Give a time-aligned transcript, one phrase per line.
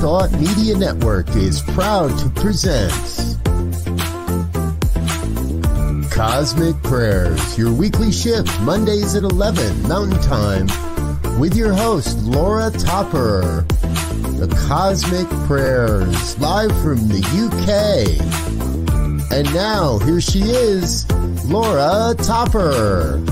[0.00, 2.90] Thought Media Network is proud to present
[6.10, 10.66] Cosmic Prayers, your weekly shift Mondays at 11 Mountain Time
[11.38, 13.66] with your host, Laura Topper.
[14.38, 18.16] The Cosmic Prayers, live from the UK.
[19.30, 21.10] And now, here she is,
[21.44, 23.22] Laura Topper.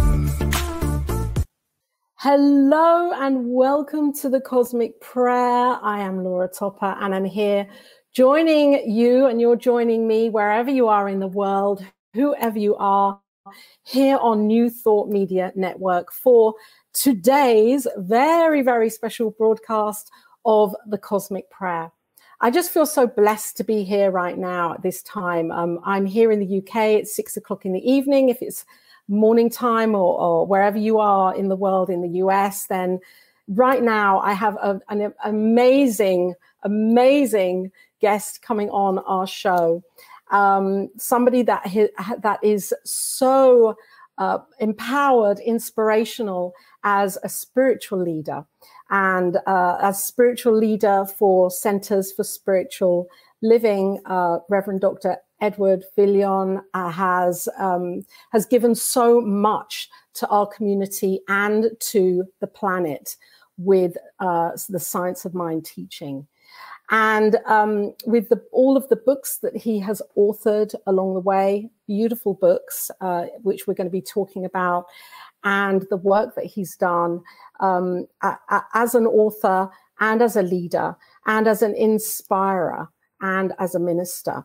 [2.30, 5.78] Hello and welcome to the Cosmic Prayer.
[5.82, 7.66] I am Laura Topper and I'm here
[8.12, 11.82] joining you, and you're joining me wherever you are in the world,
[12.12, 13.18] whoever you are,
[13.84, 16.52] here on New Thought Media Network for
[16.92, 20.10] today's very, very special broadcast
[20.44, 21.90] of the Cosmic Prayer.
[22.42, 25.50] I just feel so blessed to be here right now at this time.
[25.50, 27.00] Um, I'm here in the UK.
[27.00, 28.28] It's six o'clock in the evening.
[28.28, 28.66] If it's
[29.08, 33.00] morning time or, or wherever you are in the world in the US, then
[33.48, 39.82] right now I have a, an amazing, amazing guest coming on our show.
[40.30, 41.64] Um, somebody that
[42.22, 43.76] that is so
[44.18, 46.52] uh, empowered, inspirational
[46.84, 48.44] as a spiritual leader,
[48.90, 53.08] and uh, as spiritual leader for Centers for Spiritual
[53.40, 55.16] Living, uh, Reverend Dr.
[55.40, 62.46] Edward Viljoen uh, has um, has given so much to our community and to the
[62.46, 63.16] planet
[63.56, 66.26] with uh, the science of mind teaching.
[66.90, 71.70] And um, with the, all of the books that he has authored along the way,
[71.86, 74.86] beautiful books, uh, which we're going to be talking about,
[75.44, 77.22] and the work that he's done
[77.60, 78.06] um,
[78.74, 82.88] as an author and as a leader and as an inspirer
[83.20, 84.44] and as a minister.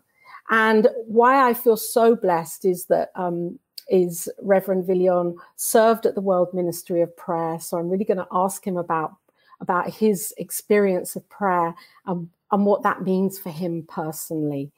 [0.50, 6.22] And why I feel so blessed is that um, is Reverend Viljoen served at the
[6.22, 7.60] World Ministry of Prayer.
[7.60, 9.16] So I'm really going to ask him about
[9.62, 11.74] about his experience of prayer
[12.06, 14.70] and, and what that means for him personally.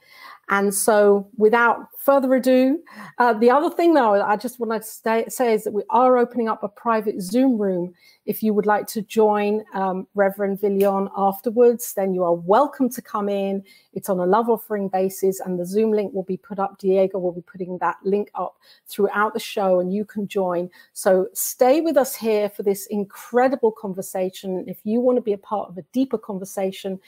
[0.49, 2.79] And so, without further ado,
[3.17, 6.17] uh, the other thing, though, I just want to stay, say is that we are
[6.17, 7.95] opening up a private Zoom room.
[8.27, 13.01] If you would like to join um, Reverend Viljoen afterwards, then you are welcome to
[13.01, 13.63] come in.
[13.93, 16.77] It's on a love offering basis, and the Zoom link will be put up.
[16.77, 18.55] Diego will be putting that link up
[18.87, 20.69] throughout the show, and you can join.
[20.93, 24.63] So, stay with us here for this incredible conversation.
[24.67, 26.99] If you want to be a part of a deeper conversation,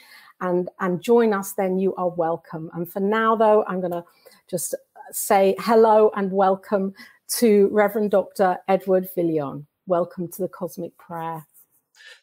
[0.42, 2.70] and and join us, then you are welcome.
[2.74, 4.04] And for now, though, I'm going to
[4.50, 4.76] just
[5.12, 6.94] say hello and welcome
[7.30, 8.58] to Reverend Dr.
[8.68, 9.66] Edward Viljoen.
[9.86, 11.46] Welcome to the Cosmic Prayer.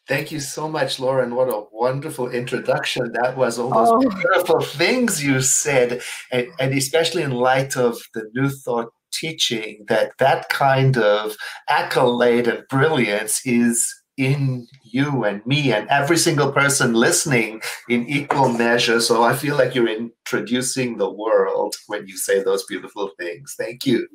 [0.07, 1.35] Thank you so much, Lauren.
[1.35, 3.11] What a wonderful introduction.
[3.13, 4.09] That was all those oh.
[4.09, 6.01] beautiful things you said,
[6.31, 11.35] and, and especially in light of the New Thought teaching, that that kind of
[11.69, 18.49] accolade and brilliance is in you and me and every single person listening in equal
[18.49, 19.01] measure.
[19.01, 23.55] So I feel like you're introducing the world when you say those beautiful things.
[23.57, 24.07] Thank you.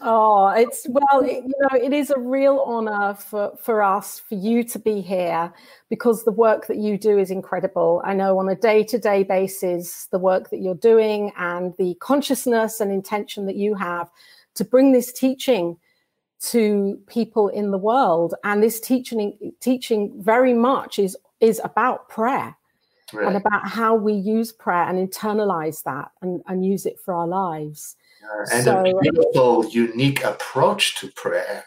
[0.00, 4.64] Oh, it's well, you know, it is a real honor for, for us, for you
[4.64, 5.52] to be here
[5.90, 8.02] because the work that you do is incredible.
[8.04, 11.94] I know on a day to day basis, the work that you're doing and the
[12.00, 14.10] consciousness and intention that you have
[14.54, 15.76] to bring this teaching
[16.50, 18.34] to people in the world.
[18.44, 22.56] And this teaching teaching very much is is about prayer
[23.12, 23.26] right.
[23.26, 27.26] and about how we use prayer and internalize that and, and use it for our
[27.26, 27.96] lives.
[28.52, 31.64] And so, a beautiful unique approach to prayer.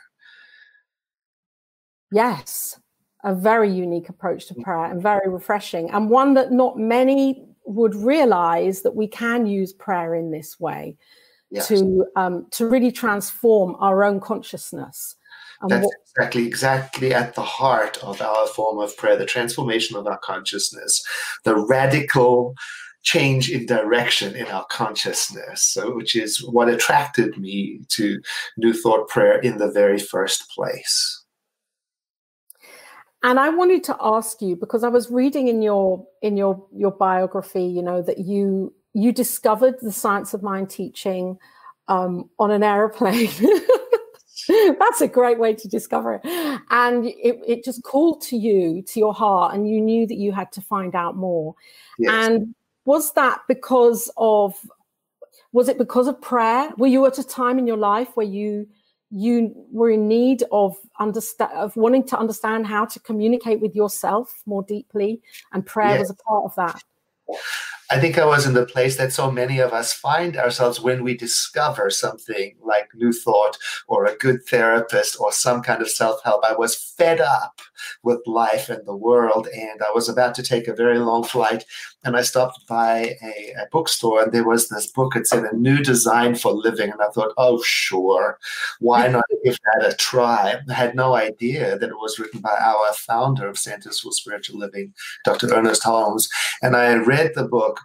[2.12, 2.80] Yes
[3.26, 7.96] a very unique approach to prayer and very refreshing and one that not many would
[7.96, 10.96] realize that we can use prayer in this way
[11.56, 11.68] yes.
[11.68, 15.16] to um, to really transform our own consciousness.
[15.62, 19.96] And That's what, exactly exactly at the heart of our form of prayer, the transformation
[19.96, 21.04] of our consciousness,
[21.44, 22.56] the radical
[23.04, 28.20] change in direction in our consciousness, so, which is what attracted me to
[28.58, 31.24] New Thought Prayer in the very first place.
[33.24, 36.92] And I wanted to ask you because I was reading in your in your your
[36.92, 41.38] biography, you know, that you you discovered the science of mind teaching
[41.90, 43.30] um, on an aeroplane.
[44.80, 46.22] That's a great way to discover it.
[46.70, 50.32] And it, it just called to you, to your heart, and you knew that you
[50.32, 51.56] had to find out more.
[52.00, 52.30] Yes.
[52.30, 52.56] And
[52.86, 54.56] was that because of
[55.52, 56.72] was it because of prayer?
[56.78, 58.68] Were you at a time in your life where you
[59.12, 64.42] you were in need of understand of wanting to understand how to communicate with yourself
[64.46, 65.22] more deeply,
[65.52, 66.00] and prayer yes.
[66.02, 66.82] was a part of that?
[67.92, 71.04] I think I was in the place that so many of us find ourselves when
[71.04, 76.24] we discover something like New Thought or a good therapist or some kind of self
[76.24, 76.44] help.
[76.44, 77.62] I was fed up
[78.04, 81.66] with life and the world, and I was about to take a very long flight.
[82.04, 85.16] And I stopped by a, a bookstore, and there was this book.
[85.16, 86.92] It said A New Design for Living.
[86.92, 88.38] And I thought, oh, sure,
[88.80, 90.56] why not give that a try?
[90.70, 94.60] I had no idea that it was written by our founder of Centers for Spiritual
[94.60, 94.94] Living,
[95.24, 95.54] Dr.
[95.54, 96.30] Ernest Holmes.
[96.62, 97.80] And I read the book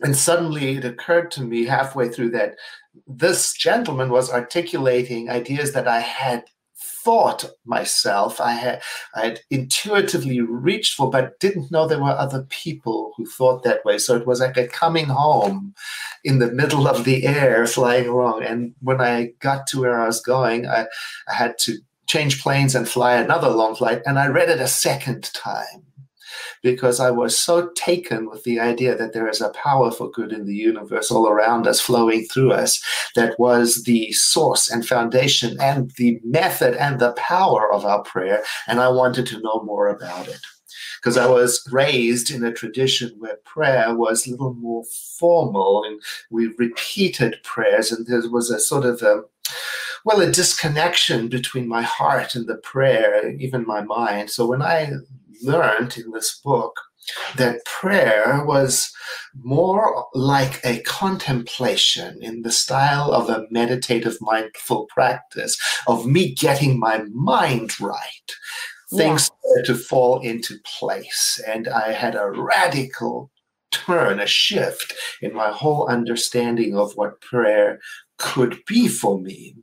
[0.00, 2.56] and suddenly it occurred to me halfway through that
[3.06, 6.44] this gentleman was articulating ideas that I had
[7.08, 8.82] thought myself I had
[9.14, 13.82] I had intuitively reached for, but didn't know there were other people who thought that
[13.82, 13.96] way.
[13.96, 15.74] So it was like a coming home
[16.22, 18.42] in the middle of the air, flying along.
[18.42, 20.86] And when I got to where I was going, I,
[21.26, 24.02] I had to change planes and fly another long flight.
[24.04, 25.87] And I read it a second time
[26.62, 30.32] because I was so taken with the idea that there is a power for good
[30.32, 32.82] in the universe all around us, flowing through us,
[33.14, 38.42] that was the source and foundation and the method and the power of our prayer.
[38.66, 40.40] And I wanted to know more about it
[40.98, 44.84] because I was raised in a tradition where prayer was a little more
[45.18, 46.00] formal and
[46.30, 49.22] we repeated prayers, and there was a sort of a
[50.04, 54.30] well, a disconnection between my heart and the prayer, even my mind.
[54.30, 54.92] So when I
[55.42, 56.74] learned in this book
[57.36, 58.92] that prayer was
[59.42, 66.78] more like a contemplation in the style of a meditative mindful practice of me getting
[66.78, 68.32] my mind right
[68.94, 69.62] things yeah.
[69.64, 73.30] to fall into place and i had a radical
[73.70, 77.78] turn a shift in my whole understanding of what prayer
[78.16, 79.54] could be for me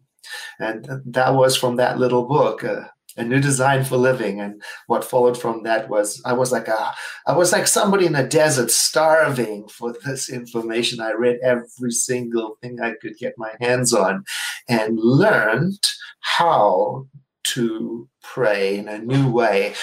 [0.60, 2.84] and that was from that little book uh,
[3.18, 4.42] a new design for living.
[4.42, 6.94] And what followed from that was i was like a
[7.28, 11.00] i was like somebody in a desert starving for this information.
[11.02, 14.24] I read every single thing i could get my hands on
[14.68, 15.80] and learned
[16.20, 17.08] how
[17.44, 19.76] to pray in a new way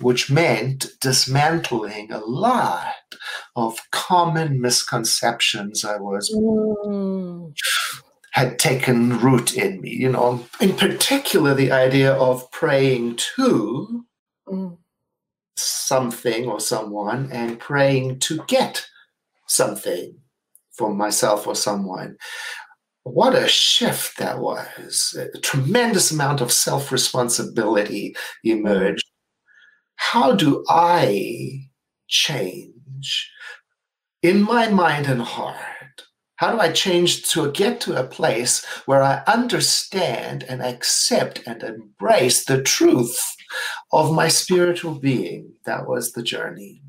[0.00, 2.92] which meant dismantling a lot
[3.56, 7.52] of common misconceptions i was mm
[8.36, 9.88] had taken root in me.
[9.88, 14.04] You know, in particular, the idea of praying to
[14.46, 14.76] mm.
[15.56, 18.86] something or someone and praying to get
[19.46, 20.18] something
[20.70, 22.18] for myself or someone.
[23.04, 25.18] What a shift that was.
[25.34, 29.06] A tremendous amount of self responsibility emerged.
[29.94, 31.70] How do I
[32.06, 33.30] change
[34.22, 35.75] in my mind and heart?
[36.36, 41.62] How do I change to get to a place where I understand and accept and
[41.62, 43.18] embrace the truth
[43.92, 45.54] of my spiritual being?
[45.64, 46.82] That was the journey.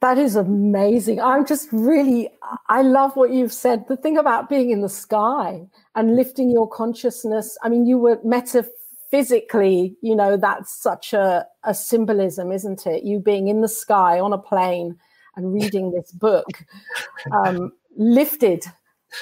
[0.00, 1.20] That is amazing.
[1.20, 2.28] I'm just really,
[2.68, 3.84] I love what you've said.
[3.86, 5.60] The thing about being in the sky
[5.94, 7.56] and lifting your consciousness.
[7.62, 13.04] I mean, you were metaphysically, you know, that's such a, a symbolism, isn't it?
[13.04, 14.98] You being in the sky on a plane
[15.36, 16.46] and reading this book
[17.32, 18.64] um, lifted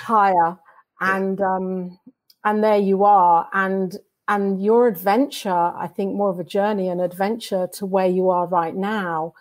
[0.03, 0.59] higher.
[1.01, 1.99] And um,
[2.45, 3.49] and there you are.
[3.53, 3.97] And
[4.29, 8.47] and your adventure i think more of a journey an adventure to where you are
[8.47, 9.35] right now.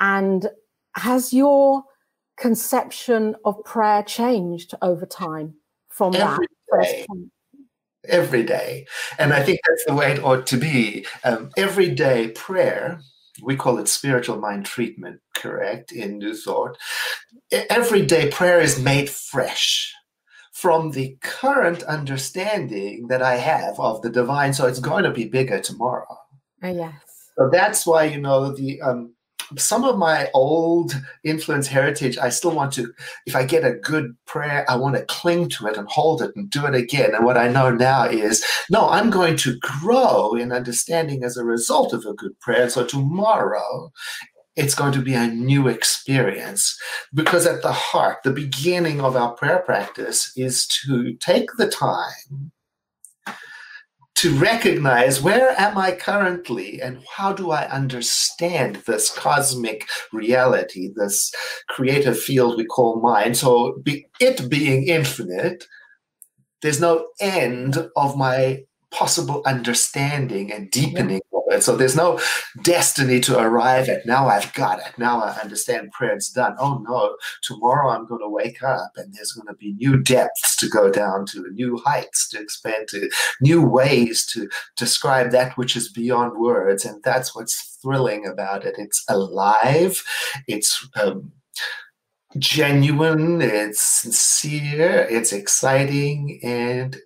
[0.00, 0.48] And
[0.96, 1.84] has your
[2.36, 5.54] conception of prayer changed over time
[5.88, 7.06] from every that day.
[8.08, 8.86] every day.
[9.18, 11.06] And i think that's the way it ought to be.
[11.24, 13.00] Um, everyday prayer
[13.42, 16.76] we call it spiritual mind treatment, correct, in New Thought.
[17.52, 19.92] Everyday prayer is made fresh
[20.52, 24.52] from the current understanding that I have of the divine.
[24.52, 26.16] So it's going to be bigger tomorrow.
[26.62, 26.94] Uh, yes.
[27.36, 29.14] So that's why, you know, the um,
[29.56, 32.92] some of my old influence heritage, I still want to,
[33.26, 36.34] if I get a good prayer, I want to cling to it and hold it
[36.36, 37.14] and do it again.
[37.14, 41.44] And what I know now is, no, I'm going to grow in understanding as a
[41.44, 42.68] result of a good prayer.
[42.68, 43.92] So tomorrow,
[44.56, 46.78] it's going to be a new experience
[47.12, 52.52] because at the heart, the beginning of our prayer practice is to take the time
[54.16, 61.32] to recognize where am I currently and how do I understand this cosmic reality, this
[61.68, 63.36] creative field we call mind.
[63.36, 65.64] So, be, it being infinite,
[66.62, 71.38] there's no end of my possible understanding and deepening yeah.
[71.38, 71.62] of it.
[71.64, 72.20] So there's no
[72.62, 74.06] destiny to arrive at.
[74.06, 74.96] Now I've got it.
[74.98, 76.54] Now I understand prayer is done.
[76.60, 80.56] Oh no, tomorrow I'm going to wake up and there's going to be new depths
[80.56, 83.10] to go down to, new heights to expand to,
[83.40, 86.84] new ways to describe that which is beyond words.
[86.84, 88.76] And that's what's thrilling about it.
[88.78, 90.02] It's alive.
[90.46, 91.32] It's um,
[92.38, 96.96] genuine, it's sincere, it's exciting, and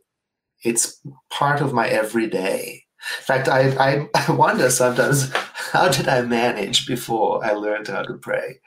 [0.65, 1.01] it's
[1.31, 2.85] part of my everyday.
[3.19, 5.31] In fact, I, I, I wonder sometimes
[5.73, 8.61] how did I manage before I learned how to pray?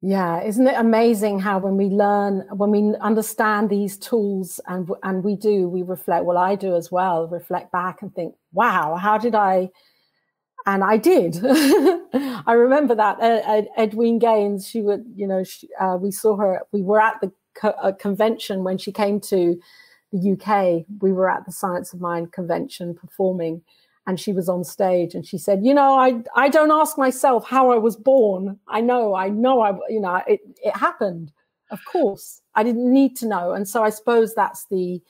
[0.00, 5.24] Yeah, isn't it amazing how when we learn, when we understand these tools, and and
[5.24, 6.26] we do, we reflect.
[6.26, 7.26] Well, I do as well.
[7.26, 9.70] Reflect back and think, "Wow, how did I?"
[10.66, 11.40] and I did.
[11.44, 13.18] I remember that
[13.78, 14.66] Edwene Gaines.
[14.66, 16.62] She would, you know, she, uh, we saw her.
[16.72, 19.60] We were at the co- uh, convention when she came to
[20.12, 20.86] the UK.
[21.00, 23.62] We were at the Science of Mind convention performing,
[24.06, 27.46] and she was on stage, and she said, "You know, I I don't ask myself
[27.46, 28.58] how I was born.
[28.68, 31.32] I know, I know, I you know, it it happened.
[31.70, 35.02] Of course, I didn't need to know, and so I suppose that's the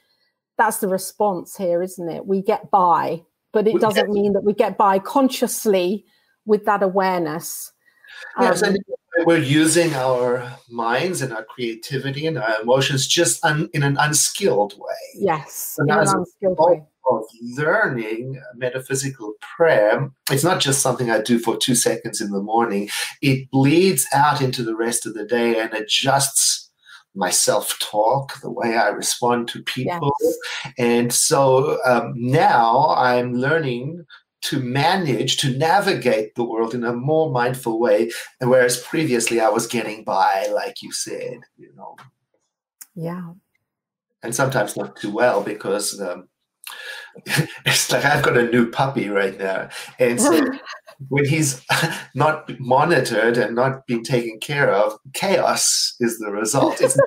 [0.56, 2.26] that's the response here, isn't it?
[2.26, 3.22] We get by
[3.54, 6.04] but it doesn't mean that we get by consciously
[6.44, 7.72] with that awareness.
[8.36, 8.78] Um, and
[9.24, 14.74] we're using our minds and our creativity and our emotions just un, in an unskilled
[14.78, 14.94] way.
[15.14, 16.82] Yes, in an unskilled way.
[17.06, 17.24] Of
[17.58, 22.88] learning metaphysical prayer, it's not just something I do for two seconds in the morning.
[23.20, 26.70] It bleeds out into the rest of the day and adjusts
[27.14, 30.12] my self talk, the way I respond to people.
[30.20, 30.36] Yes.
[30.78, 34.04] And so um, now I'm learning
[34.44, 38.10] to manage, to navigate the world in a more mindful way.
[38.40, 41.96] And whereas previously I was getting by, like you said, you know.
[42.94, 43.32] Yeah.
[44.22, 46.28] And sometimes not too well because um,
[47.64, 49.70] it's like I've got a new puppy right now.
[49.98, 50.42] And so
[51.08, 51.64] when he's
[52.14, 56.82] not monitored and not being taken care of, chaos is the result.
[56.82, 56.98] It's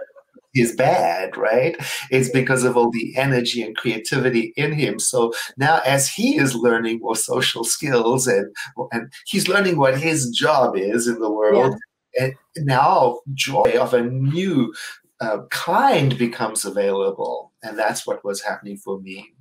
[0.61, 1.75] is bad, right?
[2.11, 4.99] It's because of all the energy and creativity in him.
[4.99, 8.53] So now, as he is learning more social skills and
[8.91, 11.75] and he's learning what his job is in the world,
[12.17, 12.29] yeah.
[12.55, 14.73] and now joy of a new
[15.19, 19.33] uh, kind becomes available, and that's what was happening for me.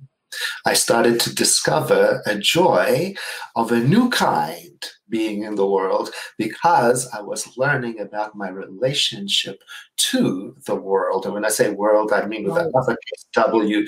[0.65, 3.15] I started to discover a joy
[3.55, 9.63] of a new kind being in the world because I was learning about my relationship
[9.97, 11.25] to the world.
[11.25, 12.65] And when I say world, I mean with right.
[12.65, 13.87] a uppercase W.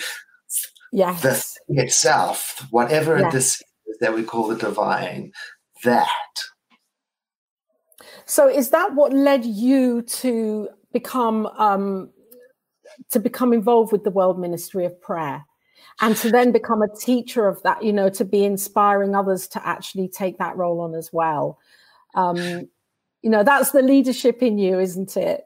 [0.91, 1.21] Yes.
[1.21, 3.33] The thing itself, whatever yes.
[3.33, 5.31] this is that we call the divine,
[5.83, 6.07] that.
[8.25, 12.09] So is that what led you to become um,
[13.11, 15.45] to become involved with the World Ministry of Prayer?
[16.01, 19.67] And to then become a teacher of that you know to be inspiring others to
[19.67, 21.59] actually take that role on as well.
[22.15, 22.69] Um,
[23.21, 25.45] you know that's the leadership in you isn't it?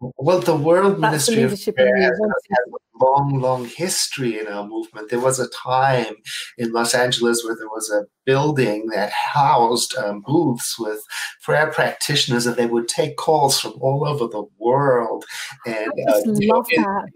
[0.00, 4.66] Well the world that's ministry the of prayer has a long long history in our
[4.66, 5.10] movement.
[5.10, 6.14] There was a time
[6.58, 11.02] in los angeles where there was a building that housed um, booths with
[11.42, 15.24] prayer practitioners and they would take calls from all over the world
[15.66, 17.08] and uh, love that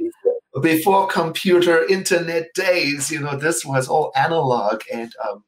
[0.63, 4.83] before computer internet days you know this was all analog.
[4.93, 5.45] And um,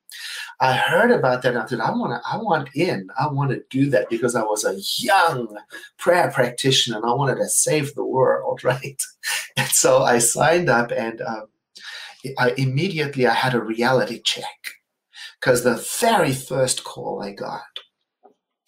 [0.61, 3.09] i heard about that and i said i want to i want in.
[3.19, 5.57] I want to do that because i was a young
[5.99, 9.01] prayer practitioner and i wanted to save the world right?
[9.57, 11.47] And so i signed up and um,
[12.39, 14.73] I, immediately i had a reality check.
[15.41, 17.86] Because the very first call i got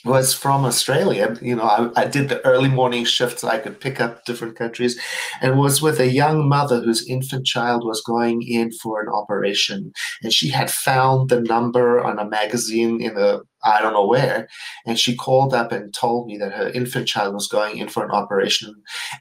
[0.05, 1.37] was from Australia.
[1.43, 4.57] You know, I, I, did the early morning shift so I could pick up different
[4.57, 5.01] countries
[5.41, 9.93] and was with a young mother whose infant child was going in for an operation.
[10.23, 14.49] And she had found the number on a magazine in a, I don't know where.
[14.87, 18.05] And she called up and told me that her infant child was going in for
[18.05, 18.75] an operation.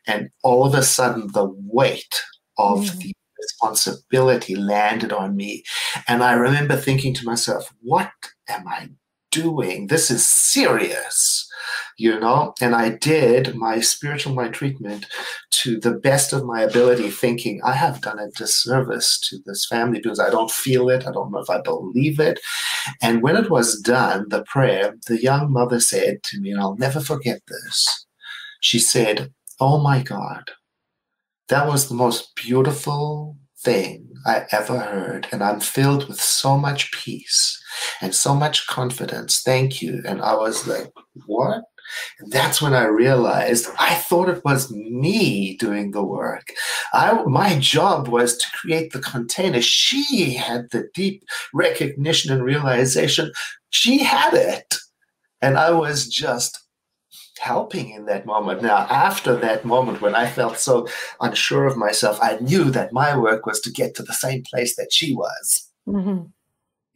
[0.06, 2.22] And all of a sudden, the weight
[2.60, 2.98] of mm.
[3.00, 5.64] the responsibility landed on me.
[6.08, 8.12] And I remember thinking to myself, what
[8.48, 8.90] am I
[9.32, 9.88] doing?
[9.88, 11.50] This is serious,
[11.98, 12.54] you know?
[12.62, 15.06] And I did my spiritual mind treatment
[15.52, 20.00] to the best of my ability, thinking I have done a disservice to this family
[20.00, 21.08] because I don't feel it.
[21.08, 22.40] I don't know if I believe it.
[23.02, 26.78] And when it was done, the prayer, the young mother said to me, and I'll
[26.78, 28.06] never forget this.
[28.62, 30.52] She said, Oh my God,
[31.50, 35.28] that was the most beautiful thing I ever heard.
[35.32, 37.62] And I'm filled with so much peace
[38.02, 39.42] and so much confidence.
[39.42, 40.02] Thank you.
[40.06, 40.92] And I was like,
[41.26, 41.64] what?
[42.20, 46.48] And that's when I realized I thought it was me doing the work.
[46.94, 49.62] I, my job was to create the container.
[49.62, 53.32] She had the deep recognition and realization.
[53.70, 54.76] She had it.
[55.42, 56.60] And I was just
[57.40, 58.64] helping in that moment.
[58.64, 60.88] Now, after that moment when I felt so
[61.22, 64.76] unsure of myself, I knew that my work was to get to the same place
[64.76, 65.70] that she was.
[65.88, 66.26] Mm-hmm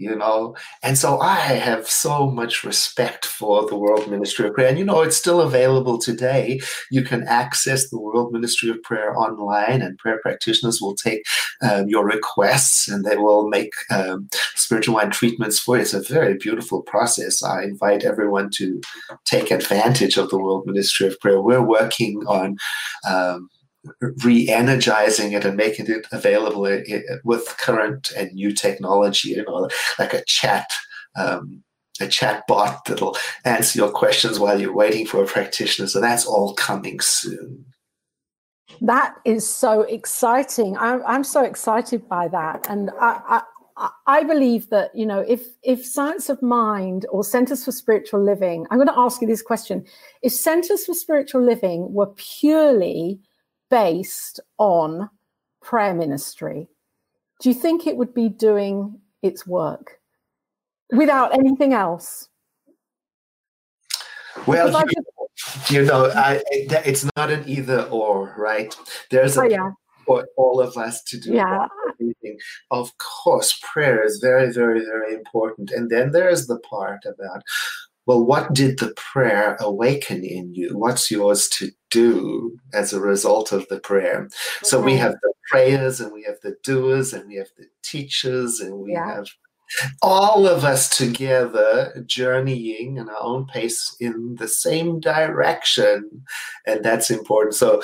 [0.01, 0.55] you know?
[0.83, 4.67] And so i have so much respect for the world ministry of prayer.
[4.67, 6.59] And you know it's still available today.
[6.89, 11.23] You can access the world ministry of prayer online and prayer practitioners will take
[11.61, 15.81] um, your requests and they will make um, spiritual mind treatments for you.
[15.81, 17.43] It's a very beautiful process.
[17.43, 18.81] I invite everyone to
[19.25, 21.41] take advantage of the world ministry of prayer.
[21.41, 22.57] We're working on
[23.07, 23.49] um,
[24.23, 26.67] re-energizing it and making it available
[27.23, 30.69] with current and new technology you know like a chat
[31.19, 31.63] um,
[32.01, 35.87] a chat bot that'll answer your questions while you're waiting for a practitioner.
[35.87, 37.65] So that's all coming soon.
[38.81, 40.77] That is so exciting.
[40.77, 42.67] I'm, I'm so excited by that.
[42.69, 43.41] And I,
[43.77, 48.23] I, I believe that you know if if science of mind or centers for spiritual
[48.23, 49.85] living i'm going to ask you this question.
[50.21, 53.19] If centers for spiritual living were purely
[53.71, 55.09] based on
[55.61, 56.67] prayer ministry,
[57.39, 59.99] do you think it would be doing its work
[60.91, 62.29] without anything else?
[64.45, 65.03] Well, you,
[65.35, 68.75] just, you, know, I, it's not an either or, right?
[69.09, 69.71] There's a oh, yeah.
[70.05, 71.67] for all of us to do yeah.
[71.89, 72.37] everything.
[72.69, 75.71] Of course, prayer is very, very, very important.
[75.71, 77.43] And then there's the part about
[78.11, 80.77] well, what did the prayer awaken in you?
[80.77, 84.23] What's yours to do as a result of the prayer?
[84.23, 84.35] Okay.
[84.63, 88.59] So we have the prayers and we have the doers and we have the teachers
[88.59, 89.15] and we yeah.
[89.15, 89.27] have
[90.01, 96.25] all of us together journeying in our own pace in the same direction.
[96.67, 97.55] And that's important.
[97.55, 97.81] So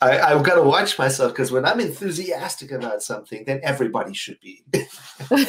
[0.00, 4.40] I, have got to watch myself because when I'm enthusiastic about something, then everybody should
[4.40, 4.64] be.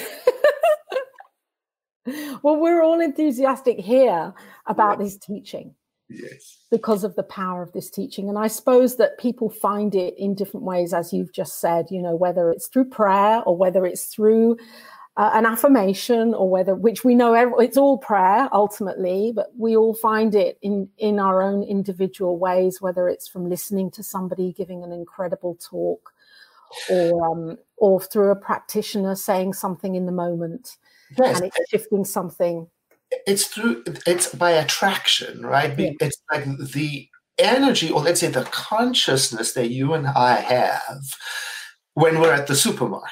[2.41, 4.33] well, we're all enthusiastic here
[4.65, 5.75] about this teaching.
[6.09, 6.59] Yes.
[6.71, 8.29] Because of the power of this teaching.
[8.29, 12.01] And I suppose that people find it in different ways, as you've just said, you
[12.01, 14.57] know, whether it's through prayer or whether it's through
[15.17, 19.75] uh, an affirmation or whether, which we know every, it's all prayer ultimately, but we
[19.75, 24.53] all find it in, in our own individual ways, whether it's from listening to somebody
[24.53, 26.13] giving an incredible talk
[26.89, 30.77] or, um, or through a practitioner saying something in the moment
[31.17, 31.39] yes.
[31.39, 32.67] and it's shifting something
[33.25, 35.91] it's through it's by attraction right yeah.
[36.01, 41.03] it's like the energy or let's say the consciousness that you and i have
[41.93, 43.11] when we're at the supermarket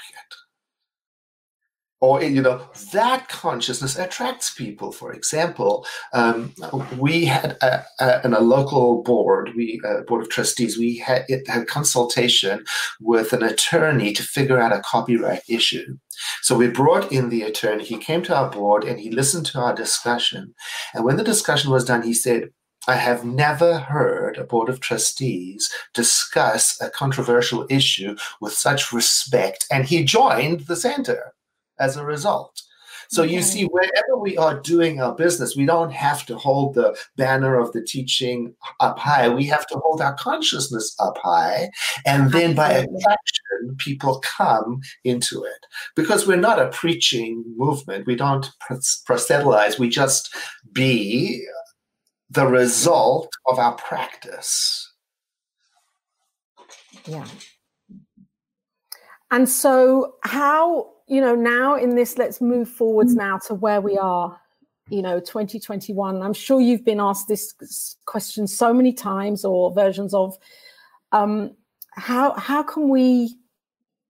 [2.05, 2.61] or you know
[2.93, 4.91] that consciousness attracts people.
[4.91, 6.53] For example um,
[6.97, 11.25] we had a, a, in a local board we uh, board of trustees we had
[11.27, 12.63] it had consultation
[12.99, 15.97] with an attorney to figure out a copyright issue.
[16.41, 19.59] So we brought in the attorney he came to our board and he listened to
[19.59, 20.53] our discussion.
[20.93, 22.49] And when the discussion was done he said
[22.87, 29.65] I have never heard a board of trustees discuss a controversial issue with such respect,
[29.71, 31.33] and he joined the center
[31.79, 32.61] as a result.
[33.09, 36.97] So you see, wherever we are doing our business, we don't have to hold the
[37.15, 39.29] banner of the teaching up high.
[39.29, 41.69] We have to hold our consciousness up high.
[42.05, 45.65] And then by attraction, people come into it.
[45.95, 48.07] Because we're not a preaching movement.
[48.07, 48.49] We don't
[49.05, 49.77] proselytize.
[49.79, 50.33] We just
[50.71, 51.45] be
[52.29, 54.91] the result of our practice.
[57.05, 57.25] Yeah.
[59.31, 63.17] And so, how you know, now in this, let's move forwards mm.
[63.17, 64.39] now to where we are,
[64.89, 66.21] you know, 2021.
[66.21, 67.53] I'm sure you've been asked this
[68.05, 70.37] question so many times or versions of
[71.11, 71.55] um,
[71.93, 73.35] how how can we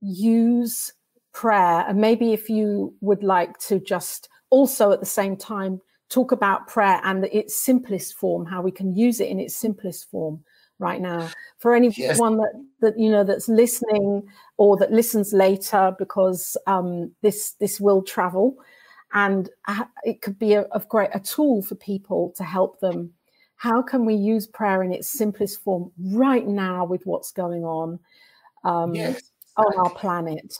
[0.02, 0.94] use
[1.34, 1.86] prayer?
[1.88, 6.68] And maybe if you would like to just also at the same time talk about
[6.68, 10.44] prayer and its simplest form, how we can use it in its simplest form
[10.80, 11.30] right now.
[11.60, 12.20] For anyone yes.
[12.20, 14.24] that that you know that's listening
[14.58, 18.58] or that listens later because um, this this will travel.
[19.14, 19.50] And
[20.04, 23.14] it could be a, of great a tool for people to help them.
[23.56, 28.00] How can we use prayer in its simplest form right now with what's going on
[28.66, 29.22] um, yes,
[29.56, 30.60] on our planet?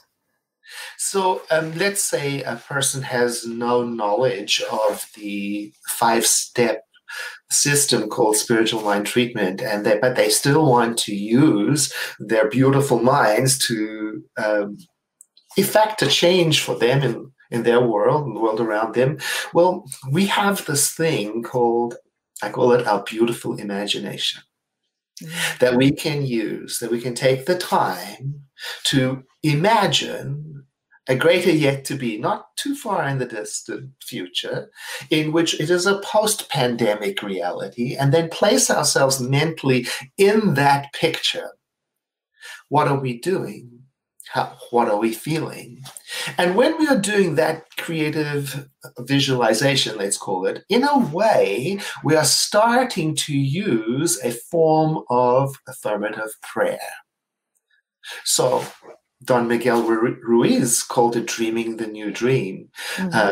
[0.96, 6.85] So um, let's say a person has no knowledge of the five step
[7.50, 13.00] system called spiritual mind treatment and they but they still want to use their beautiful
[13.00, 14.76] minds to um,
[15.56, 19.16] effect a change for them in in their world and the world around them
[19.54, 21.96] well we have this thing called
[22.42, 24.42] I call it our beautiful imagination
[25.22, 25.58] mm-hmm.
[25.60, 28.42] that we can use, that we can take the time
[28.84, 30.45] to imagine
[31.08, 34.70] a greater yet to be, not too far in the distant future,
[35.10, 39.86] in which it is a post pandemic reality, and then place ourselves mentally
[40.18, 41.50] in that picture.
[42.68, 43.70] What are we doing?
[44.28, 45.82] How, what are we feeling?
[46.36, 52.16] And when we are doing that creative visualization, let's call it, in a way, we
[52.16, 56.78] are starting to use a form of affirmative prayer.
[58.24, 58.64] So,
[59.26, 62.68] Don Miguel Ruiz called it dreaming the new dream.
[62.96, 63.10] Mm-hmm.
[63.12, 63.30] Uh,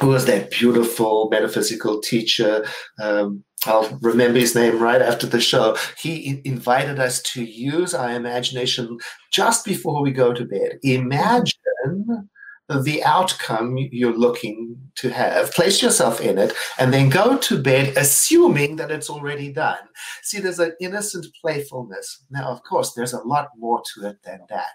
[0.00, 2.64] who was that beautiful metaphysical teacher?
[3.00, 5.76] Um, I'll remember his name right after the show.
[6.00, 8.98] He invited us to use our imagination
[9.30, 10.78] just before we go to bed.
[10.82, 12.28] Imagine
[12.68, 17.96] the outcome you're looking to have, place yourself in it, and then go to bed
[17.96, 19.78] assuming that it's already done.
[20.22, 22.24] See, there's an innocent playfulness.
[22.30, 24.74] Now, of course, there's a lot more to it than that.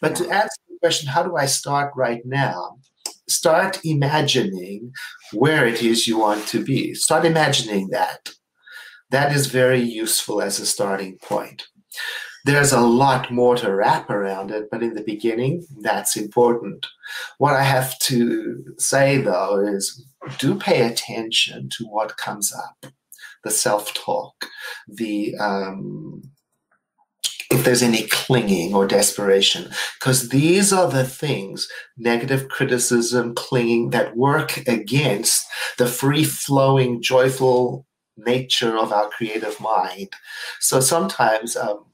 [0.00, 2.78] But to answer the question, how do I start right now?
[3.28, 4.92] Start imagining
[5.32, 6.94] where it is you want to be.
[6.94, 8.30] Start imagining that.
[9.10, 11.66] That is very useful as a starting point.
[12.44, 16.86] There's a lot more to wrap around it, but in the beginning, that's important.
[17.38, 20.06] What I have to say though is
[20.38, 22.92] do pay attention to what comes up
[23.44, 24.46] the self talk,
[24.88, 26.22] the um,
[27.50, 34.16] if there's any clinging or desperation, because these are the things negative criticism, clinging that
[34.16, 35.46] work against
[35.78, 40.10] the free flowing, joyful nature of our creative mind.
[40.60, 41.84] So sometimes um,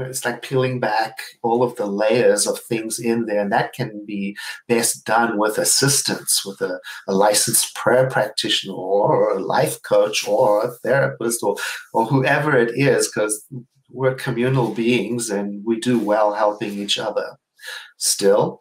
[0.00, 3.40] it's like peeling back all of the layers of things in there.
[3.40, 4.36] And that can be
[4.68, 10.64] best done with assistance, with a, a licensed prayer practitioner or a life coach or
[10.64, 11.56] a therapist or,
[11.92, 13.44] or whoever it is, because
[13.90, 17.36] we're communal beings and we do well helping each other.
[17.98, 18.60] Still,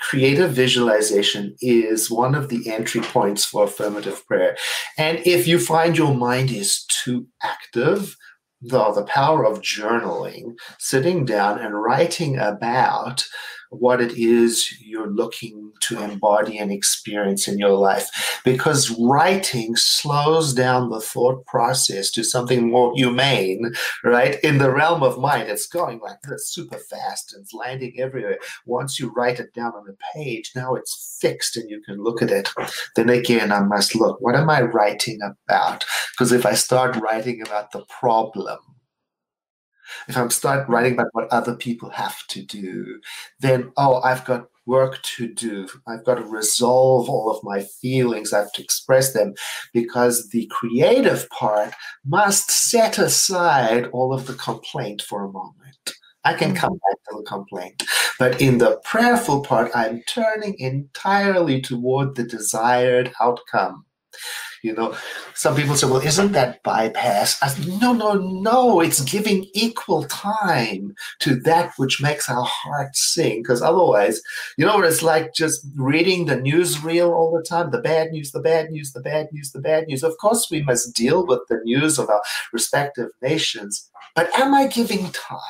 [0.00, 4.56] creative visualization is one of the entry points for affirmative prayer.
[4.96, 8.16] And if you find your mind is too active,
[8.60, 13.24] the, the power of journaling, sitting down and writing about
[13.70, 18.40] what it is you're looking to embody and experience in your life.
[18.44, 23.72] Because writing slows down the thought process to something more humane,
[24.04, 24.38] right?
[24.40, 28.38] In the realm of mind, it's going like this super fast and it's landing everywhere.
[28.66, 32.22] Once you write it down on a page, now it's fixed and you can look
[32.22, 32.48] at it.
[32.96, 35.84] Then again, I must look, what am I writing about?
[36.12, 38.58] Because if I start writing about the problem,
[40.08, 43.00] if I'm start writing about what other people have to do,
[43.40, 45.66] then, oh, I've got work to do.
[45.86, 48.32] I've got to resolve all of my feelings.
[48.32, 49.34] I have to express them
[49.72, 51.72] because the creative part
[52.04, 55.94] must set aside all of the complaint for a moment.
[56.24, 56.90] I can come mm-hmm.
[56.90, 57.82] back to the complaint.
[58.18, 63.86] But in the prayerful part, I'm turning entirely toward the desired outcome.
[64.68, 64.96] You know,
[65.34, 67.42] some people say, well, isn't that bypass?
[67.42, 68.80] I no, no, no.
[68.80, 73.42] It's giving equal time to that which makes our hearts sing.
[73.42, 74.20] Because otherwise,
[74.56, 78.10] you know what it's like just reading the news newsreel all the time the bad
[78.10, 80.02] news, the bad news, the bad news, the bad news.
[80.02, 83.90] Of course, we must deal with the news of our respective nations.
[84.14, 85.40] But am I giving time?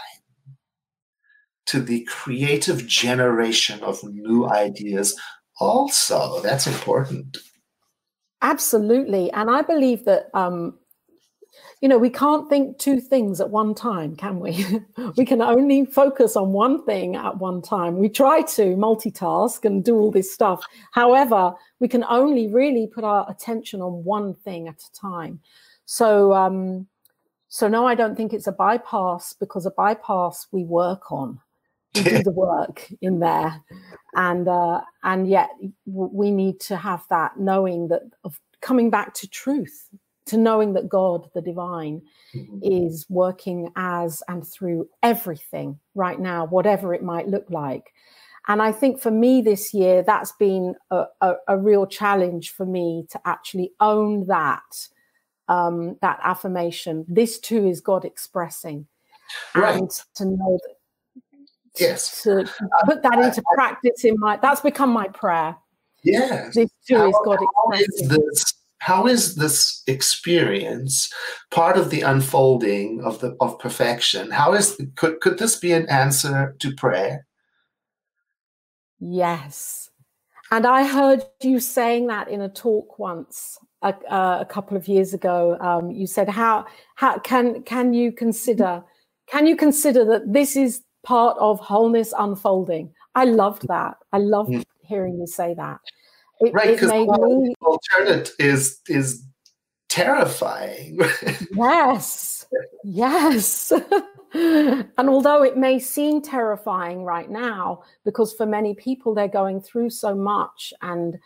[1.66, 5.14] To the creative generation of new ideas,
[5.61, 7.37] also, that's important.
[8.42, 9.33] Absolutely.
[9.33, 10.79] And I believe that, um,
[11.81, 14.64] you know, we can't think two things at one time, can we?
[15.16, 17.98] we can only focus on one thing at one time.
[17.98, 20.64] We try to multitask and do all this stuff.
[20.92, 25.40] However, we can only really put our attention on one thing at a time.
[25.85, 26.87] So, um,
[27.48, 31.40] so no, I don't think it's a bypass because a bypass we work on
[31.94, 33.62] do the work in there
[34.14, 35.51] and uh, and yet
[35.87, 39.88] we need to have that knowing that of coming back to truth
[40.27, 42.03] to knowing that god the divine
[42.35, 42.59] mm-hmm.
[42.62, 47.92] is working as and through everything right now whatever it might look like
[48.48, 52.66] and i think for me this year that's been a, a, a real challenge for
[52.66, 54.88] me to actually own that
[55.51, 58.87] um, that affirmation this too is god expressing
[59.55, 59.79] right.
[59.79, 60.74] and to know that
[61.80, 62.22] yes.
[62.22, 62.44] to
[62.84, 65.56] put that into practice in my that's become my prayer.
[66.04, 66.54] Yes.
[66.54, 71.12] This too how, is God how is this how is this experience
[71.50, 74.30] part of the unfolding of the of perfection?
[74.30, 77.26] How is could could this be an answer to prayer?
[79.00, 79.90] Yes.
[80.50, 84.88] And I heard you saying that in a talk once a, uh, a couple of
[84.88, 85.56] years ago.
[85.60, 88.82] Um, you said, "How how can can you consider
[89.30, 93.97] can you consider that this is part of wholeness unfolding?" I loved that.
[94.12, 94.64] I loved mm.
[94.83, 95.81] hearing you say that.
[96.40, 97.55] It, right, because me...
[97.61, 99.25] alternate is is
[99.88, 101.01] terrifying.
[101.53, 102.47] yes,
[102.85, 103.73] yes.
[104.35, 109.90] and although it may seem terrifying right now, because for many people they're going through
[109.90, 111.18] so much and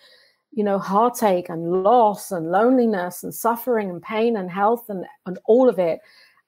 [0.52, 5.38] you know heartache and loss and loneliness and suffering and pain and health and, and
[5.46, 5.98] all of it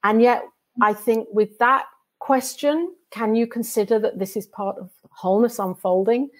[0.02, 0.44] and yet
[0.82, 1.86] i think with that
[2.26, 6.30] question can you consider that this is part of wholeness unfolding?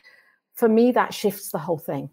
[0.55, 2.11] For me that shifts the whole thing.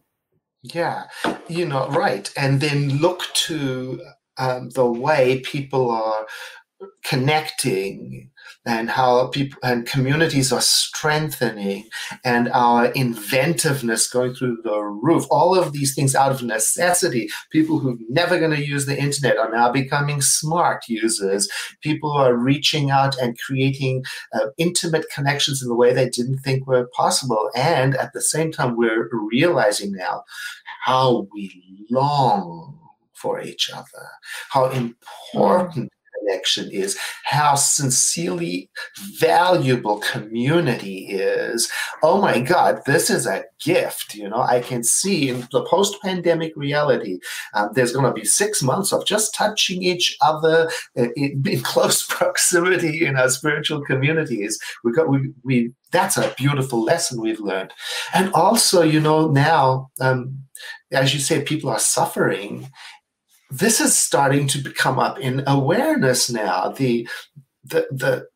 [0.62, 1.05] Yeah
[1.51, 2.31] you know right.
[2.38, 4.01] And then look to
[4.38, 6.25] um, the way people are
[7.03, 8.31] connecting
[8.65, 11.86] and how people and communities are strengthening
[12.24, 15.26] and our inventiveness going through the roof.
[15.32, 17.30] All of these things out of necessity.
[17.50, 21.50] People who are never going to use the internet are now becoming smart users.
[21.82, 26.67] People are reaching out and creating uh, intimate connections in the way they didn't think
[26.67, 27.50] were possible.
[27.56, 30.24] And at the same time we're realizing now
[30.86, 32.78] how we long
[33.13, 34.08] for each other
[34.50, 38.69] how important connection is, how sincerely
[39.19, 41.71] valuable community is.
[42.03, 44.15] Oh my God, this is a gift.
[44.15, 47.19] You know, I can see in the post pandemic reality,
[47.53, 52.05] um, there's going to be six months of just touching each other in, in close
[52.10, 54.60] proximity in our spiritual communities.
[54.84, 57.73] We got, we, we, that's a beautiful lesson we've learned.
[58.13, 60.38] And also, you know, now, um,
[60.91, 62.69] as you say, people are suffering
[63.51, 66.69] this is starting to come up in awareness now.
[66.69, 67.07] The,
[67.63, 68.27] the, the,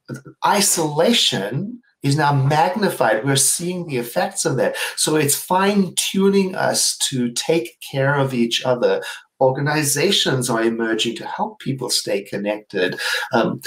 [0.46, 3.26] isolation is now magnified.
[3.26, 4.76] We're seeing the effects of that.
[4.98, 9.02] So it's fine tuning us to take care of each other.
[9.42, 13.00] Organizations are emerging to help people stay connected.
[13.34, 13.62] Um,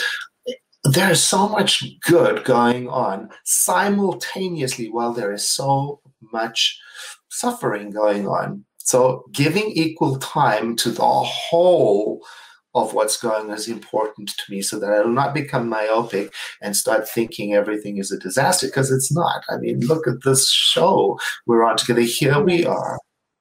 [0.85, 6.01] there's so much good going on simultaneously while there is so
[6.33, 6.79] much
[7.31, 8.65] suffering going on.
[8.89, 12.25] So giving equal time to the whole
[12.75, 16.33] of what's going on is important to me so that I will not become myopic
[16.63, 19.43] and start thinking everything is a disaster because it's not.
[19.51, 22.01] I mean, look at this show we're on together.
[22.01, 22.99] Here we are.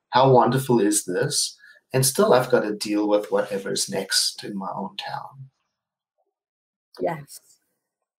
[0.09, 1.57] How wonderful is this?
[1.93, 5.47] And still, I've got to deal with whatever's next in my own town.
[6.99, 7.39] Yes,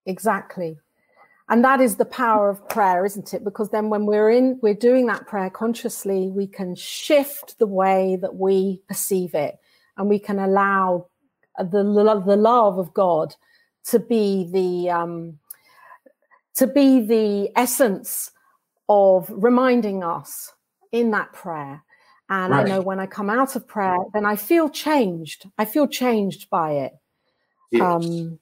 [0.06, 0.78] exactly
[1.48, 3.44] and that is the power of prayer isn't it?
[3.44, 8.16] Because then when we're in we're doing that prayer consciously we can shift the way
[8.20, 9.58] that we perceive it.
[9.96, 11.08] And we can allow
[11.58, 13.34] the, the love of god
[13.86, 15.38] to be the um,
[16.54, 18.30] to be the essence
[18.88, 20.52] of reminding us
[20.92, 21.82] in that prayer.
[22.30, 22.66] And right.
[22.66, 25.48] i know when i come out of prayer then i feel changed.
[25.56, 26.92] I feel changed by it.
[27.70, 27.82] Yes.
[27.82, 28.38] um,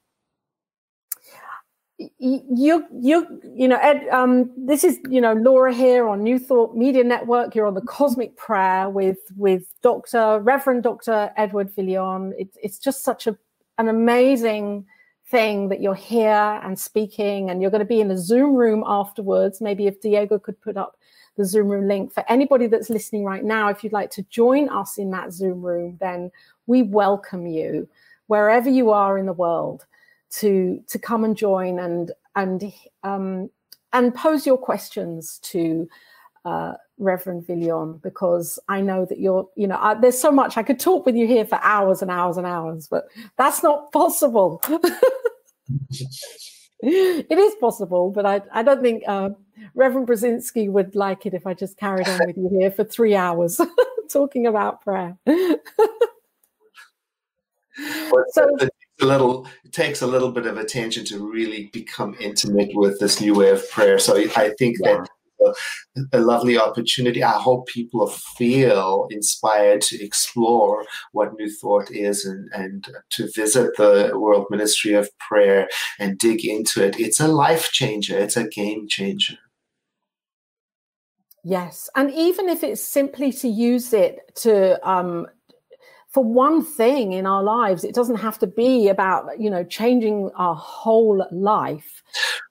[1.98, 6.76] you you you know ed um this is you know laura here on new thought
[6.76, 7.54] media network.
[7.54, 13.02] You're on the cosmic prayer with with dr reverend dr edward Viljoen it's it's just
[13.02, 13.37] such a
[13.78, 14.85] an amazing
[15.30, 18.85] thing that you're here and speaking and you're going to be in the zoom room
[18.87, 19.61] afterwards.
[19.61, 20.98] Maybe if diego could put up
[21.38, 23.68] the zoom room link for anybody that's listening right now.
[23.68, 26.30] If you'd like to join us in that zoom room then
[26.66, 27.88] we welcome you
[28.26, 29.87] wherever you are in the world
[30.31, 33.51] to to come and join and and um,
[33.93, 35.89] and pose your questions to
[36.45, 40.62] uh, Reverend Viljoen because I know that you're you know I, there's so much I
[40.62, 44.61] could talk with you here for hours and hours and hours, but that's not possible.
[46.81, 49.31] it is possible, but I I don't think uh,
[49.75, 53.15] Reverend Brzezinski would like it if I just carried on with you here for three
[53.15, 53.61] hours
[54.12, 55.17] talking about prayer.
[58.31, 58.57] so,
[59.00, 63.20] a little it takes a little bit of attention to really become intimate with this
[63.20, 63.98] new way of prayer.
[63.98, 64.98] So i think yeah.
[64.98, 65.09] that
[65.44, 65.52] a,
[66.14, 67.22] a, lovely opportunity.
[67.22, 73.76] I hope people feel inspired to explore what new thought is and, and to visit
[73.76, 76.98] the world ministry of prayer and dig into it.
[76.98, 78.18] It's a life changer.
[78.18, 79.37] It's a game changer.
[81.44, 85.28] Yes, and even if it's simply to use it to um,
[86.16, 90.31] for one thing in our lives it doesn't have to be about you know changing
[90.35, 92.02] our whole life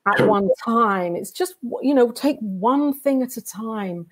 [0.05, 4.05] at one time it's just you know take one thing at a time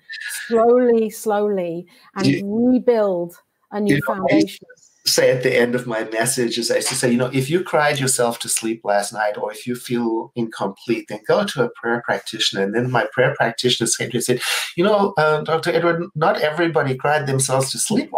[0.48, 1.86] slowly slowly
[2.16, 3.36] and you, rebuild
[3.70, 4.66] a new foundation
[5.06, 7.50] say at the end of my message is I used to say, you know, if
[7.50, 11.64] you cried yourself to sleep last night or if you feel incomplete, then go to
[11.64, 12.62] a prayer practitioner.
[12.62, 14.40] And then my prayer practitioner came to me said,
[14.76, 15.72] you know, uh, Dr.
[15.72, 18.10] Edward, not everybody cried themselves to sleep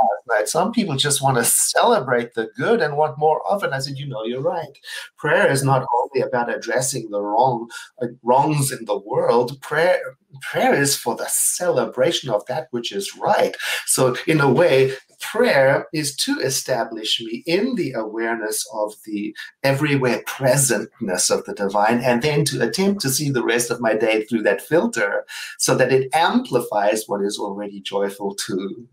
[0.44, 3.72] Some people just want to celebrate the good and want more of it.
[3.72, 4.78] I said, you know, you're right.
[5.16, 7.68] Prayer is not only about addressing the wrong
[8.02, 9.60] uh, wrongs in the world.
[9.60, 10.00] Prayer
[10.42, 13.56] prayer is for the celebration of that which is right.
[13.86, 20.22] So in a way, prayer is to establish me in the awareness of the everywhere
[20.26, 24.24] presentness of the divine, and then to attempt to see the rest of my day
[24.24, 25.24] through that filter
[25.58, 28.86] so that it amplifies what is already joyful too.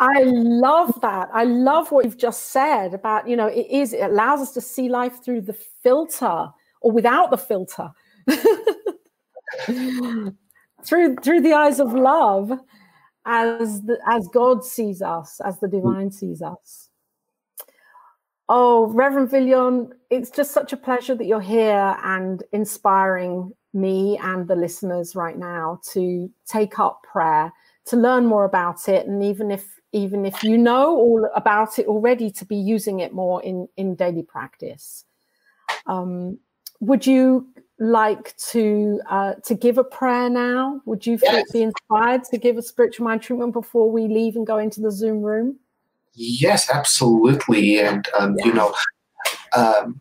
[0.00, 1.28] I love that.
[1.32, 4.60] I love what you've just said about, you know, it is, it allows us to
[4.60, 6.48] see life through the filter
[6.80, 7.90] or without the filter.
[10.84, 12.52] through through the eyes of love
[13.24, 16.90] as the, as God sees us, as the divine sees us.
[18.48, 24.46] Oh, Reverend Viljoen, it's just such a pleasure that you're here and inspiring me and
[24.46, 27.50] the listeners right now to take up prayer,
[27.86, 31.86] to learn more about it, and even if even if you know all about it
[31.86, 35.04] already, to be using it more in in daily practice.
[35.86, 36.38] Um,
[36.80, 37.46] would you
[37.78, 40.80] like to uh, to give a prayer now?
[40.84, 41.50] Would you yes.
[41.52, 44.90] be inspired to give a spiritual mind treatment before we leave and go into the
[44.90, 45.58] Zoom room?
[46.14, 47.80] Yes, absolutely.
[47.80, 48.44] And um, yeah.
[48.46, 48.74] you know,
[49.56, 50.00] um,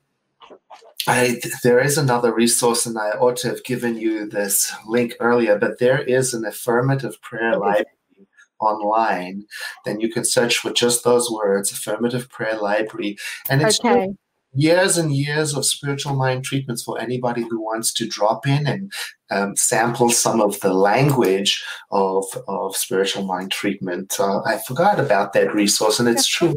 [1.08, 5.58] I, there is another resource, and I ought to have given you this link earlier.
[5.58, 7.86] But there is an affirmative prayer library
[8.60, 9.46] online.
[9.86, 13.18] Then you can search for just those words, affirmative prayer library,
[13.50, 14.14] and it's okay
[14.54, 18.92] years and years of spiritual mind treatments for anybody who wants to drop in and
[19.32, 24.16] um, sample some of the language of, of spiritual mind treatment.
[24.20, 26.56] Uh, I forgot about that resource, and it's true.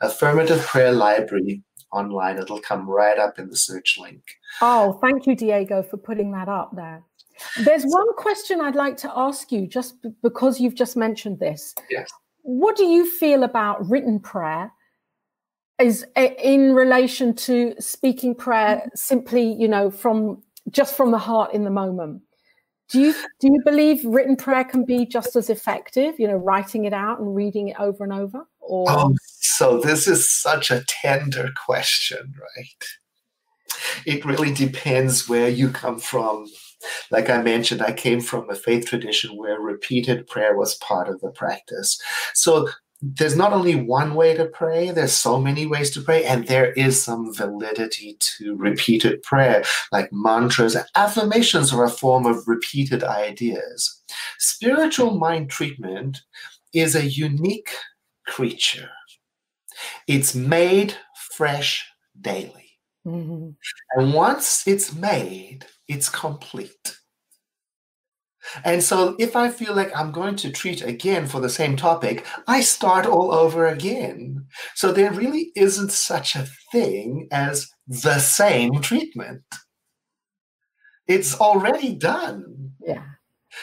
[0.00, 1.62] Affirmative Prayer Library
[1.94, 2.38] online.
[2.38, 4.22] It'll come right up in the search link.
[4.60, 7.02] Oh, thank you, Diego, for putting that up there.
[7.64, 11.74] There's one question I'd like to ask you, just because you've just mentioned this.
[11.90, 12.08] Yes.
[12.42, 14.70] What do you feel about written prayer
[15.78, 21.52] is eh, in relation to speaking prayer simply you know from just from the heart
[21.52, 22.22] in the moment
[22.90, 26.84] do you do you believe written prayer can be just as effective you know writing
[26.84, 30.84] it out and reading it over and over or oh, so this is such a
[30.86, 32.84] tender question right
[34.06, 36.46] it really depends where you come from
[37.10, 41.20] like I mentioned, I came from a faith tradition where repeated prayer was part of
[41.20, 42.00] the practice.
[42.34, 42.68] So
[43.02, 46.72] there's not only one way to pray, there's so many ways to pray, and there
[46.72, 50.76] is some validity to repeated prayer, like mantras.
[50.94, 54.02] Affirmations are a form of repeated ideas.
[54.38, 56.22] Spiritual mind treatment
[56.72, 57.70] is a unique
[58.26, 58.90] creature,
[60.06, 60.96] it's made
[61.32, 61.86] fresh
[62.20, 62.78] daily.
[63.06, 63.50] Mm-hmm.
[63.96, 66.96] And once it's made, it's complete.
[68.64, 72.26] And so if I feel like I'm going to treat again for the same topic,
[72.46, 74.46] I start all over again.
[74.74, 79.42] So there really isn't such a thing as the same treatment.
[81.06, 82.72] It's already done.
[82.80, 83.02] Yeah.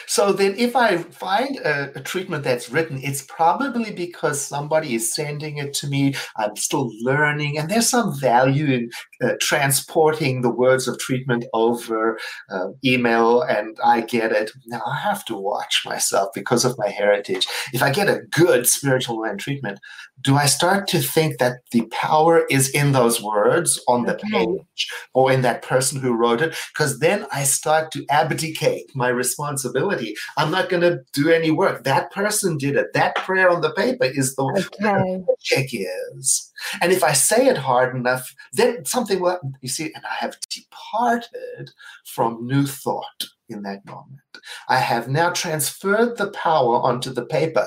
[0.06, 5.14] So then, if I find a, a, treatment that's written, it's probably because somebody is
[5.14, 6.14] sending it to me.
[6.36, 8.90] I'm still learning, and there's some value in
[9.22, 12.18] uh, transporting the words of treatment over
[12.50, 14.50] uh, email, and I get it.
[14.66, 17.46] Now I have to watch myself because of my heritage.
[17.72, 19.78] If I get a good spiritual mind treatment,
[20.22, 24.88] do I start to think that the power is in those words on the page
[25.14, 26.54] or in that person who wrote it?
[26.72, 30.14] Because then I start to abdicate my responsibility.
[30.36, 31.84] I'm not going to do any work.
[31.84, 32.92] That person did it.
[32.94, 35.22] That prayer on the paper is the okay.
[35.40, 36.50] check is.
[36.80, 40.36] And if I say it hard enough, then something will, you see, and I have
[40.50, 41.70] departed
[42.04, 44.20] from new thought in that moment.
[44.68, 47.66] I have now transferred the power onto the paper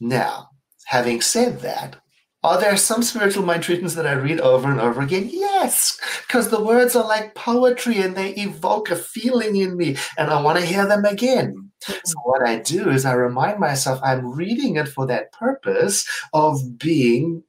[0.00, 0.50] now,
[0.86, 1.96] having said that,
[2.44, 5.28] are there some spiritual mind treatments that I read over and over again?
[5.30, 10.30] Yes, because the words are like poetry and they evoke a feeling in me, and
[10.30, 11.70] I want to hear them again.
[11.84, 11.98] Mm-hmm.
[12.04, 16.78] So, what I do is I remind myself I'm reading it for that purpose of
[16.78, 17.42] being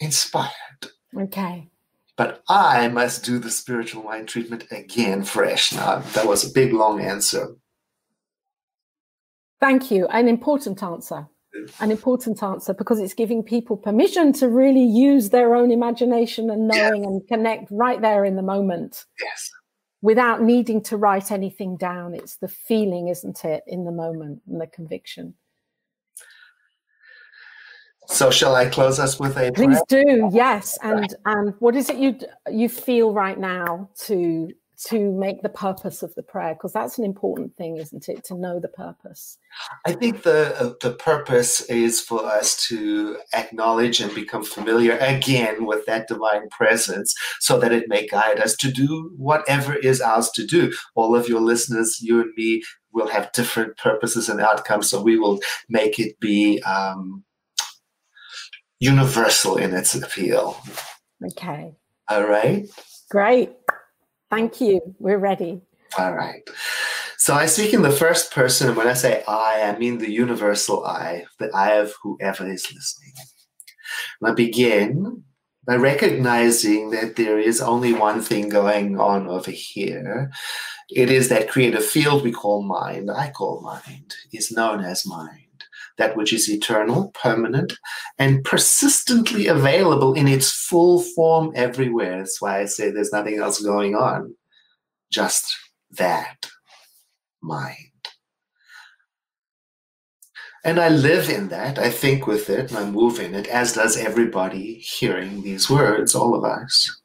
[0.00, 0.50] inspired.
[1.16, 1.68] Okay.
[2.16, 5.72] But I must do the spiritual mind treatment again fresh.
[5.72, 7.56] Now, that was a big, long answer.
[9.60, 10.06] Thank you.
[10.08, 11.28] An important answer.
[11.80, 16.68] An important answer because it's giving people permission to really use their own imagination and
[16.68, 17.10] knowing yes.
[17.10, 19.04] and connect right there in the moment.
[19.20, 19.50] Yes.
[20.02, 22.14] without needing to write anything down.
[22.14, 25.34] It's the feeling, isn't it, in the moment and the conviction.
[28.08, 30.76] So shall I close us with a Please do, yes.
[30.82, 32.18] And and what is it you
[32.50, 34.50] you feel right now to
[34.86, 36.54] to make the purpose of the prayer?
[36.54, 38.24] Because that's an important thing, isn't it?
[38.24, 39.38] To know the purpose.
[39.86, 45.66] I think the uh, the purpose is for us to acknowledge and become familiar again
[45.66, 50.30] with that divine presence, so that it may guide us to do whatever is ours
[50.32, 50.72] to do.
[50.94, 52.62] All of your listeners, you and me,
[52.92, 56.62] will have different purposes and outcomes, so we will make it be.
[56.62, 57.24] Um,
[58.82, 60.56] universal in its appeal.
[61.22, 61.76] Okay.
[62.08, 62.66] All right.
[63.10, 63.52] Great.
[64.30, 64.80] Thank you.
[64.98, 65.60] We're ready.
[65.98, 66.48] All right.
[67.18, 70.10] So I speak in the first person, and when I say I, I mean the
[70.10, 73.12] universal I, the I of whoever is listening.
[74.20, 75.22] And I begin
[75.66, 80.30] by recognizing that there is only one thing going on over here.
[80.88, 85.49] It is that creative field we call mind, I call mind, is known as mind
[86.00, 87.74] that which is eternal, permanent,
[88.18, 92.16] and persistently available in its full form everywhere.
[92.16, 94.34] That's why I say there's nothing else going on,
[95.12, 95.44] just
[95.98, 96.48] that
[97.42, 97.76] mind.
[100.64, 103.74] And I live in that, I think with it, and I move in it, as
[103.74, 107.02] does everybody hearing these words, all of us.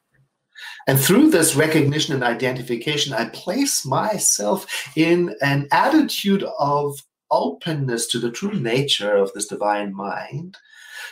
[0.88, 4.66] And through this recognition and identification, I place myself
[4.96, 6.98] in an attitude of
[7.36, 10.58] openness to the true nature of this divine mind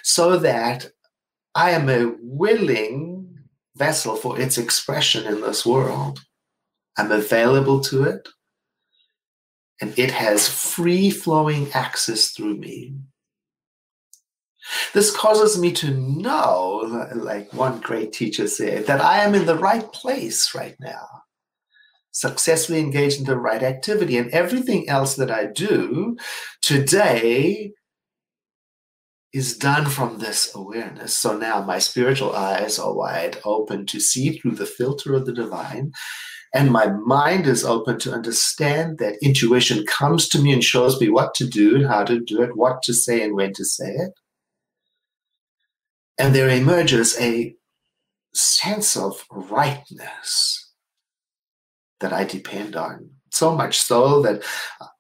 [0.02, 0.90] so that
[1.56, 3.38] I am a willing
[3.76, 6.22] vessel for its expression in this world.
[6.98, 8.30] I'm available to it,
[9.82, 12.96] and it has free flowing access through me.
[14.94, 19.58] This causes me to know, like one great teacher said, that I am in the
[19.58, 21.23] right place right now
[22.14, 24.18] successfully engaged in the right activity.
[24.18, 26.16] And everything else that I do
[26.62, 27.74] today
[29.34, 31.18] is done from this awareness.
[31.18, 35.34] So now my spiritual eyes are wide open to see through the filter of the
[35.34, 35.92] divine.
[36.54, 41.10] And my mind is open to understand that intuition comes to me and shows me
[41.10, 43.90] what to do and how to do it, what to say and when to say
[43.90, 44.12] it.
[46.20, 47.56] And there emerges a
[48.36, 50.63] sense of rightness
[52.04, 53.10] that I depend on.
[53.32, 54.44] So much so that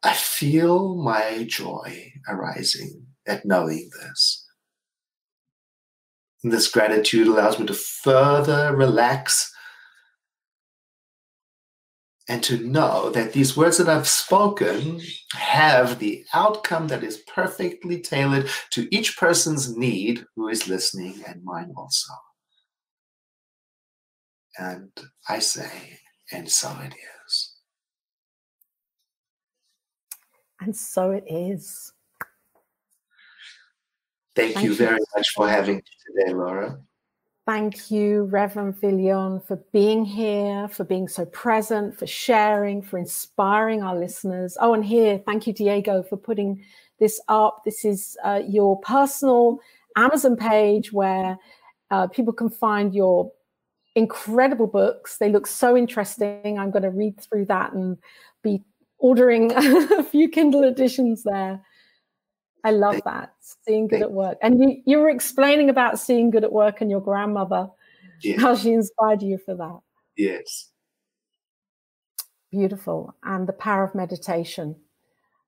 [0.01, 4.47] I feel my joy arising at knowing this.
[6.43, 9.53] And this gratitude allows me to further relax
[12.29, 15.01] and to know that these words that I've spoken
[15.33, 21.43] have the outcome that is perfectly tailored to each person's need who is listening and
[21.43, 22.13] mine also.
[24.57, 24.91] And
[25.27, 25.99] I say,
[26.31, 26.93] and so it
[27.25, 27.53] is.
[30.61, 31.91] And so it is.
[34.35, 35.05] Thank, Thank you very you.
[35.15, 36.79] much for having me today, Laura.
[37.45, 43.83] Thank you, Reverend Viljoen, for being here, for being so present, for sharing, for inspiring
[43.83, 44.57] our listeners.
[44.61, 46.63] Oh, and here, thank you, Diego, for putting
[46.99, 47.63] this up.
[47.65, 49.59] This is uh, your personal
[49.97, 51.37] Amazon page where
[51.91, 53.29] uh, people can find your
[53.95, 55.17] incredible books.
[55.17, 56.57] They look so interesting.
[56.57, 57.97] I'm going to read through that and
[58.41, 58.63] be
[58.97, 61.61] ordering a few Kindle editions there.
[62.63, 63.33] I love that.
[63.65, 64.37] Seeing good at work.
[64.41, 67.67] And you, you were explaining about seeing good at work and your grandmother,
[68.37, 69.79] how she inspired you for that.
[70.15, 70.69] Yes.
[72.51, 73.13] Beautiful.
[73.23, 74.77] And the power of meditation.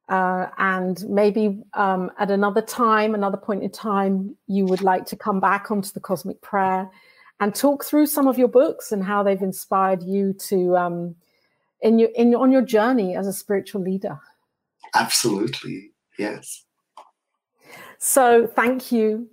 [0.09, 5.15] Uh, and maybe um, at another time, another point in time, you would like to
[5.15, 6.91] come back onto the cosmic prayer
[7.39, 11.15] and talk through some of your books and how they've inspired you to um,
[11.81, 14.17] in your in on your journey as a spiritual leader.
[14.93, 16.63] Absolutely, yes.
[17.99, 19.27] So thank you.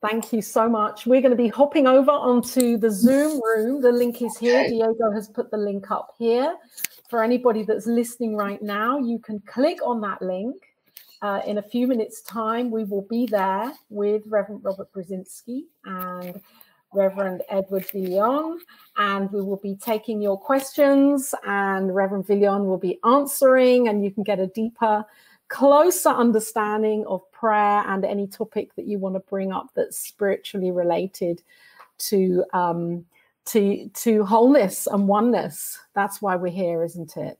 [0.00, 1.06] Thank you so much.
[1.06, 3.80] We're going to be hopping over onto the Zoom room.
[3.80, 4.60] The link is here.
[4.60, 4.68] Okay.
[4.68, 6.56] Diego has put the link up here.
[7.08, 10.56] For anybody that's listening right now, you can click on that link.
[11.22, 16.38] Uh, in a few minutes' time, we will be there with Reverend Robert Brzezinski and
[16.94, 18.58] Reverend Edward Viljoen,
[18.96, 24.10] and we will be taking your questions, and Reverend Viljoen will be answering, and you
[24.10, 25.04] can get a deeper,
[25.48, 30.70] closer understanding of prayer and any topic that you want to bring up that's spiritually
[30.70, 31.42] related
[31.98, 33.04] to um,
[33.46, 35.78] to to wholeness and oneness.
[35.94, 37.38] That's why we're here, isn't it?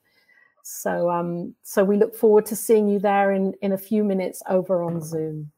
[0.63, 4.43] So um, so we look forward to seeing you there in in a few minutes
[4.49, 5.51] over on Zoom.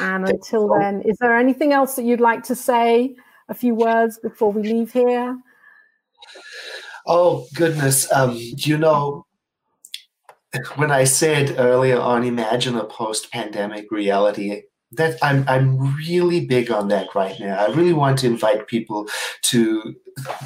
[0.00, 3.14] And until then, is there anything else that you'd like to say?
[3.48, 5.38] A few words before we leave here?
[7.06, 8.10] Oh, goodness.
[8.12, 9.26] Um, you know,
[10.76, 14.62] when I said earlier on, imagine a post pandemic reality,
[14.96, 17.58] that I'm I'm really big on that right now.
[17.58, 19.08] I really want to invite people
[19.42, 19.94] to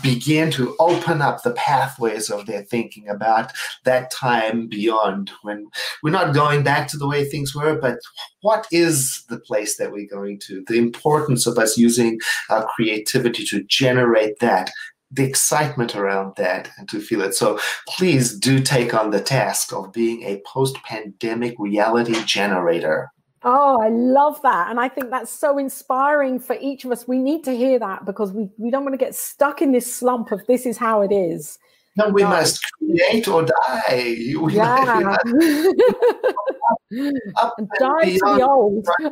[0.03, 3.53] begin to open up the pathways of their thinking about
[3.85, 5.67] that time beyond when
[6.03, 7.99] we're not going back to the way things were, but
[8.41, 10.65] what is the place that we're going to?
[10.67, 12.19] The importance of us using
[12.49, 14.71] our creativity to generate that
[15.11, 17.35] the excitement around that and to feel it.
[17.35, 23.11] So please do take on the task of being a post pandemic reality generator.
[23.43, 24.71] Oh, I love that.
[24.71, 27.07] And I think that's so inspiring for each of us.
[27.07, 29.93] We need to hear that because we, we don't want to get stuck in this
[29.93, 31.59] slump of this is how it is.
[31.97, 34.17] No, we must create or die.
[34.41, 35.01] We yeah.
[35.03, 35.27] Must,
[37.37, 38.87] up and die to the old.
[39.01, 39.11] yeah.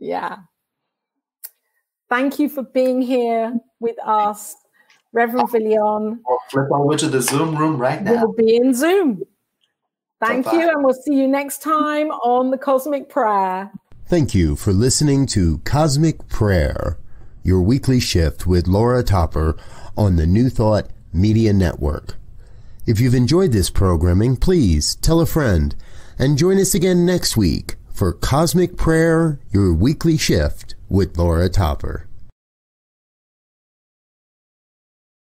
[0.00, 0.36] yeah.
[2.08, 4.54] Thank you for being here with us,
[5.12, 6.20] Reverend Viljoen.
[6.28, 8.12] I'll flip over to the Zoom room right now.
[8.12, 9.22] We'll be in Zoom.
[10.20, 10.56] Thank Bye-bye.
[10.56, 13.70] you, and we'll see you next time on the Cosmic Prayer.
[14.06, 16.98] Thank you for listening to Cosmic Prayer,
[17.42, 19.56] your weekly shift with Laura Topper
[19.96, 22.16] on the New Thought Media Network.
[22.86, 25.74] If you've enjoyed this programming, please tell a friend
[26.18, 32.06] and join us again next week for Cosmic Prayer, your weekly shift with Laura Topper.